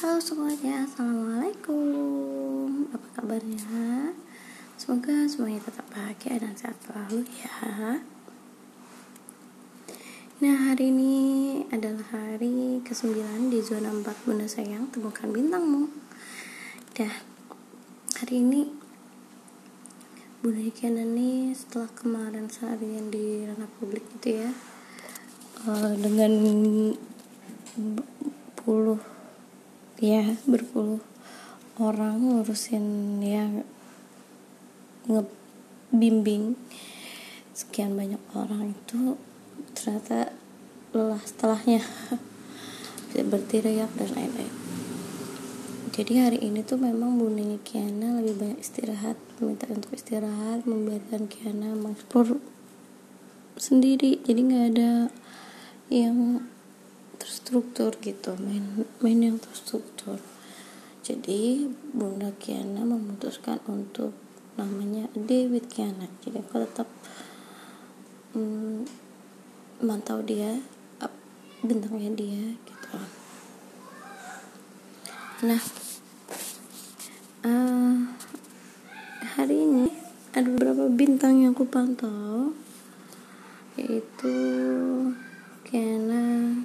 Halo 0.00 0.16
semuanya, 0.16 0.88
Assalamualaikum. 0.88 2.88
Apa 2.88 3.20
kabarnya? 3.20 4.16
Semoga 4.80 5.28
semuanya 5.28 5.60
tetap 5.60 5.84
bahagia 5.92 6.40
dan 6.40 6.56
sehat 6.56 6.80
selalu 6.80 7.28
ya. 7.28 8.00
Nah 10.40 10.56
hari 10.72 10.88
ini 10.88 11.16
adalah 11.68 12.16
hari 12.16 12.80
ke-9 12.80 13.12
di 13.52 13.60
zona 13.60 13.92
4 13.92 14.24
Bunda 14.24 14.48
Sayang. 14.48 14.88
Temukan 14.88 15.36
bintangmu. 15.36 15.92
Dah 16.96 17.20
hari 18.24 18.40
ini 18.40 18.72
Bunda 20.40 20.64
Ikiana 20.64 21.04
nih 21.04 21.52
setelah 21.52 21.92
kemarin 21.92 22.48
seharian 22.48 23.12
di 23.12 23.44
ranah 23.44 23.68
publik 23.76 24.08
gitu 24.16 24.48
ya 24.48 24.50
uh, 25.68 25.92
Dengan 25.92 26.32
puluh 28.56 29.09
ya 30.00 30.34
berpuluh 30.48 31.04
orang 31.76 32.24
ngurusin 32.24 33.20
ya 33.20 33.44
ngebimbing 35.04 36.56
sekian 37.52 37.92
banyak 37.92 38.20
orang 38.32 38.72
itu 38.72 39.20
ternyata 39.76 40.32
lelah 40.96 41.22
setelahnya. 41.22 41.84
Berteriak 43.10 43.90
dan 43.98 44.10
lain-lain. 44.14 44.54
Jadi 45.90 46.12
hari 46.22 46.38
ini 46.40 46.62
tuh 46.62 46.78
memang 46.78 47.18
bundanya 47.18 47.58
Kiana 47.66 48.22
lebih 48.22 48.38
banyak 48.38 48.62
istirahat 48.62 49.18
minta 49.42 49.66
untuk 49.66 49.98
istirahat 49.98 50.62
membiarkan 50.62 51.26
Kiana 51.26 51.74
mengeksplor 51.74 52.38
sendiri. 53.58 54.22
Jadi 54.22 54.40
nggak 54.46 54.66
ada 54.72 54.92
yang 55.90 56.46
terstruktur 57.20 57.92
gitu 58.00 58.32
main 58.40 58.88
main 59.04 59.20
yang 59.20 59.36
terstruktur. 59.36 60.16
Jadi 61.04 61.68
Bunda 61.92 62.32
Kiana 62.40 62.82
memutuskan 62.88 63.60
untuk 63.68 64.16
namanya 64.56 65.12
David 65.12 65.68
Kiana. 65.68 66.08
Jadi 66.24 66.40
aku 66.40 66.56
tetap 66.64 66.88
mm, 68.32 68.88
mantau 69.84 70.24
dia 70.24 70.56
bintangnya 71.60 72.10
dia 72.16 72.44
gitu. 72.56 72.96
Nah 75.44 75.62
uh, 77.44 77.96
hari 79.36 79.56
ini 79.60 79.92
ada 80.32 80.48
beberapa 80.48 80.88
bintang 80.88 81.44
yang 81.44 81.52
aku 81.52 81.68
pantau 81.68 82.56
yaitu 83.76 84.36
Kiana 85.68 86.56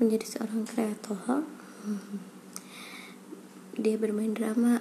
menjadi 0.00 0.24
seorang 0.24 0.64
kreator 0.64 1.44
dia 3.76 3.96
bermain 3.96 4.32
drama. 4.32 4.80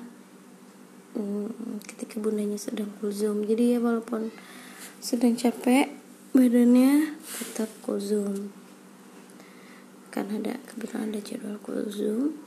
Hmm, 1.15 1.79
ketika 1.83 2.21
bundanya 2.21 2.55
sedang 2.55 2.95
zoom 3.11 3.43
jadi 3.43 3.75
ya 3.75 3.79
walaupun 3.81 4.31
sedang 5.03 5.35
capek 5.35 5.91
badannya 6.31 7.17
tetap 7.17 7.67
zoom 7.97 8.53
karena 10.13 10.37
ada 10.37 10.53
kebetulan 10.69 11.09
ada 11.09 11.19
jadwal 11.19 11.57
zoom 11.89 12.37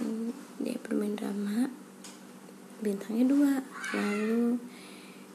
hmm, 0.00 0.32
dia 0.62 0.78
bermain 0.80 1.18
drama. 1.18 1.68
Bintangnya 2.80 3.28
dua 3.28 3.52
lalu 3.92 4.56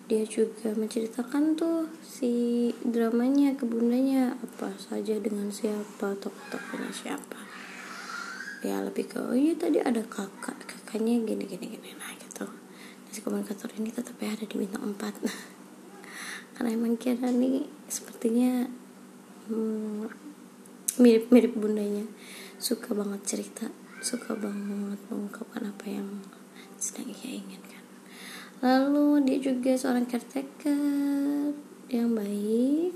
dia 0.05 0.21
juga 0.21 0.69
menceritakan 0.77 1.57
tuh 1.57 1.89
si 2.05 2.69
dramanya 2.85 3.57
ke 3.57 3.65
bundanya 3.65 4.37
apa 4.37 4.69
saja 4.77 5.17
dengan 5.17 5.49
siapa 5.49 6.13
tokoh-tokohnya 6.21 6.93
siapa. 6.93 7.41
Ya 8.61 8.81
lebih 8.85 9.09
ke 9.09 9.17
oh 9.17 9.33
iya 9.33 9.57
tadi 9.57 9.81
ada 9.81 10.05
kakak 10.05 10.57
kakaknya 10.69 11.25
gini 11.25 11.49
gini 11.49 11.65
gini. 11.73 11.89
Nah 11.97 12.13
gitu. 12.21 12.45
Nah, 12.45 13.09
si 13.09 13.19
komunikator 13.25 13.73
ini 13.81 13.89
tetap 13.89 14.13
ya 14.21 14.37
ada 14.37 14.45
di 14.45 14.55
bintang 14.55 14.93
4 14.93 15.01
karena 16.55 16.69
emang 16.71 16.95
kira 17.01 17.33
nih 17.33 17.65
sepertinya 17.89 18.69
hmm, 19.49 20.05
mirip 21.01 21.33
mirip 21.33 21.57
bundanya. 21.57 22.05
Suka 22.61 22.93
banget 22.93 23.21
cerita 23.25 23.67
suka 24.05 24.37
banget 24.37 25.01
mengungkapkan 25.09 25.65
apa 25.65 25.85
yang 25.89 26.05
sedang 26.77 27.09
ia 27.09 27.41
inginkan 27.41 27.74
lalu 28.63 29.25
dia 29.27 29.37
juga 29.39 29.75
seorang 29.75 30.07
caretaker 30.07 31.51
yang 31.91 32.15
baik 32.15 32.95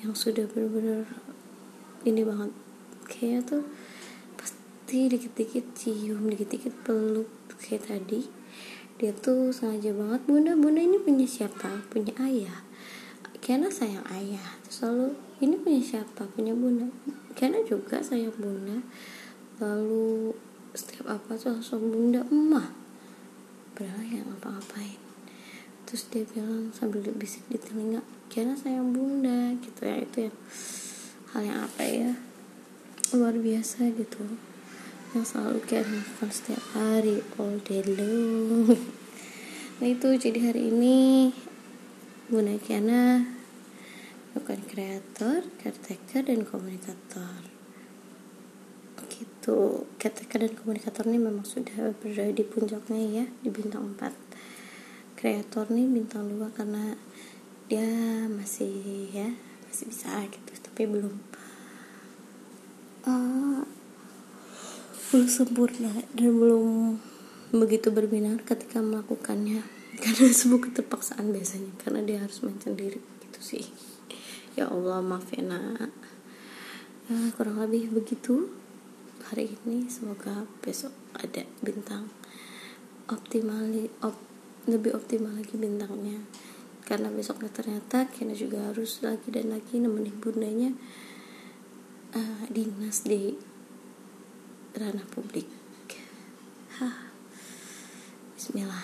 yang 0.00 0.14
sudah 0.16 0.48
benar-benar 0.48 1.04
ini 2.08 2.24
banget. 2.24 2.52
Kayak 3.10 3.40
tuh 3.50 3.64
pasti 4.38 5.10
dikit-dikit 5.10 5.76
cium 5.76 6.30
dikit-dikit 6.30 6.72
peluk 6.86 7.28
kayak 7.60 7.90
tadi. 7.90 8.24
Dia 9.00 9.12
tuh 9.16 9.52
sengaja 9.52 9.92
banget 9.96 10.20
bunda 10.28 10.52
bunda 10.56 10.80
ini 10.80 11.00
punya 11.00 11.24
siapa? 11.28 11.84
Punya 11.88 12.12
ayah. 12.20 12.64
Karena 13.40 13.72
sayang 13.72 14.04
ayah. 14.12 14.60
Terus 14.64 14.78
lalu 14.84 15.06
ini 15.40 15.56
punya 15.56 15.80
siapa? 15.80 16.28
Punya 16.32 16.52
bunda. 16.52 16.88
Karena 17.36 17.60
juga 17.64 18.00
sayang 18.00 18.36
bunda. 18.36 18.80
Lalu 19.60 20.32
setiap 20.72 21.10
apa 21.18 21.36
tuh 21.36 21.58
langsung 21.58 21.90
bunda 21.90 22.22
emak 22.30 22.70
yang 23.84 24.26
ngapa-ngapain 24.28 25.00
terus 25.86 26.06
dia 26.12 26.22
bilang 26.28 26.70
sambil 26.70 27.02
bisik 27.16 27.42
di 27.50 27.58
telinga 27.58 28.04
karena 28.30 28.54
sayang 28.54 28.94
bunda 28.94 29.54
gitu 29.58 29.82
ya 29.82 29.96
itu 29.98 30.30
ya 30.30 30.32
hal 31.34 31.42
yang 31.46 31.60
apa 31.62 31.82
ya 31.86 32.10
luar 33.10 33.34
biasa 33.34 33.90
gitu. 33.98 34.22
Yang 35.10 35.34
selalu 35.34 35.58
kayak 35.66 35.90
lakukan 35.90 36.30
setiap 36.30 36.62
hari 36.78 37.26
all 37.38 37.58
day 37.66 37.82
long. 37.82 38.70
Nah 39.80 39.88
itu 39.88 40.12
jadi 40.12 40.52
hari 40.52 40.68
ini 40.68 41.32
Bunda 42.28 42.52
Kiana 42.60 43.24
bukan 44.36 44.60
kreator, 44.68 45.48
caretaker, 45.56 46.28
dan 46.28 46.44
komunikator 46.44 47.59
gitu 49.50 49.82
caretaker 49.98 50.46
dan 50.46 50.54
komunikator 50.54 51.04
ini 51.10 51.18
memang 51.18 51.42
sudah 51.42 51.90
berada 51.98 52.30
di 52.30 52.46
puncaknya 52.46 53.02
ya 53.02 53.24
di 53.42 53.50
bintang 53.50 53.98
4 53.98 55.18
kreator 55.18 55.66
nih 55.74 55.90
bintang 55.90 56.30
2 56.30 56.54
karena 56.54 56.94
dia 57.66 57.90
masih 58.30 59.10
ya 59.10 59.26
masih 59.66 59.90
bisa 59.90 60.10
gitu 60.30 60.52
tapi 60.70 60.86
belum 60.86 61.14
uh, 63.10 63.62
belum 65.10 65.26
sempurna 65.26 65.90
dan 66.14 66.30
belum 66.30 66.66
begitu 67.50 67.90
berbinar 67.90 68.46
ketika 68.46 68.78
melakukannya. 68.78 69.66
Karena 70.06 70.30
sebuah 70.30 70.70
keterpaksaan 70.70 71.34
biasanya 71.34 71.74
karena 71.82 72.00
dia 72.00 72.22
harus 72.22 72.40
main 72.46 72.56
sendiri 72.56 73.02
gitu 73.26 73.40
sih. 73.42 73.66
Ya 74.54 74.70
Allah 74.70 75.02
maaf 75.02 75.28
ya 75.34 75.42
nak. 75.44 75.92
Uh, 77.10 77.28
kurang 77.34 77.58
lebih 77.58 77.90
begitu 77.90 78.48
hari 79.30 79.54
ini 79.62 79.86
semoga 79.86 80.42
besok 80.58 80.90
ada 81.14 81.46
bintang 81.62 82.10
optimal 83.06 83.62
op, 84.02 84.18
lebih 84.66 84.90
optimal 84.90 85.30
lagi 85.38 85.54
bintangnya. 85.54 86.18
Karena 86.82 87.06
besoknya 87.14 87.46
ternyata 87.54 88.10
Kena 88.10 88.34
juga 88.34 88.74
harus 88.74 88.98
lagi 89.06 89.30
dan 89.30 89.54
lagi 89.54 89.78
nemenin 89.78 90.18
bundanya 90.18 90.74
uh, 92.18 92.42
dinas 92.50 93.06
di 93.06 93.38
ranah 94.74 95.06
publik. 95.14 95.46
Hah. 96.82 97.14
Bismillah. 98.34 98.82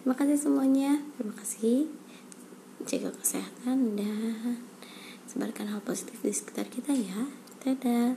Terima 0.00 0.16
kasih 0.16 0.40
semuanya. 0.40 1.04
Terima 1.20 1.36
kasih. 1.36 1.92
Jaga 2.88 3.12
kesehatan 3.12 4.00
dan 4.00 4.64
sebarkan 5.28 5.76
hal 5.76 5.84
positif 5.84 6.24
di 6.24 6.32
sekitar 6.32 6.72
kita 6.72 6.96
ya. 6.96 7.28
Dadah 7.60 8.16